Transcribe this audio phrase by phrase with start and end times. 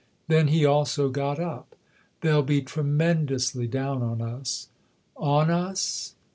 [0.27, 1.75] Then he also got up.
[2.21, 4.67] "They'll be tremendously down on us.""
[5.15, 6.15] On' us